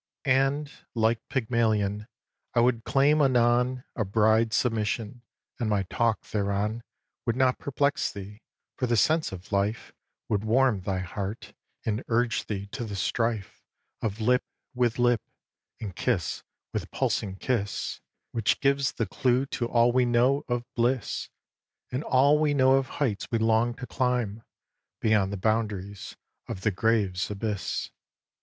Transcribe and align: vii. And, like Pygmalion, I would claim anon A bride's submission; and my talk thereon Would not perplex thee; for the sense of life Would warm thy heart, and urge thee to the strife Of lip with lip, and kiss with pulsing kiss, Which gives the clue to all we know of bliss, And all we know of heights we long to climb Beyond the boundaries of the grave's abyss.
vii. 0.25 0.31
And, 0.31 0.71
like 0.95 1.19
Pygmalion, 1.29 2.07
I 2.55 2.59
would 2.59 2.85
claim 2.85 3.21
anon 3.21 3.83
A 3.95 4.03
bride's 4.03 4.55
submission; 4.55 5.21
and 5.59 5.69
my 5.69 5.83
talk 5.91 6.21
thereon 6.23 6.81
Would 7.27 7.35
not 7.35 7.59
perplex 7.59 8.11
thee; 8.11 8.41
for 8.77 8.87
the 8.87 8.97
sense 8.97 9.31
of 9.31 9.51
life 9.51 9.93
Would 10.27 10.43
warm 10.43 10.81
thy 10.81 11.01
heart, 11.01 11.53
and 11.85 12.03
urge 12.07 12.47
thee 12.47 12.65
to 12.71 12.83
the 12.83 12.95
strife 12.95 13.61
Of 14.01 14.19
lip 14.19 14.43
with 14.73 14.97
lip, 14.97 15.21
and 15.79 15.95
kiss 15.95 16.41
with 16.73 16.89
pulsing 16.89 17.35
kiss, 17.35 18.01
Which 18.31 18.59
gives 18.59 18.93
the 18.93 19.05
clue 19.05 19.45
to 19.45 19.67
all 19.67 19.91
we 19.91 20.05
know 20.05 20.43
of 20.49 20.65
bliss, 20.73 21.29
And 21.91 22.03
all 22.03 22.39
we 22.39 22.55
know 22.55 22.77
of 22.77 22.87
heights 22.97 23.27
we 23.29 23.37
long 23.37 23.75
to 23.75 23.85
climb 23.85 24.41
Beyond 24.99 25.31
the 25.31 25.37
boundaries 25.37 26.17
of 26.49 26.61
the 26.61 26.71
grave's 26.71 27.29
abyss. 27.29 27.91